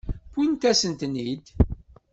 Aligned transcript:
Wwint-asen-ten-id. 0.35 1.45